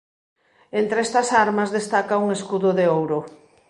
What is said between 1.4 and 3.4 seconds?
armas destaca un escudo de ouro.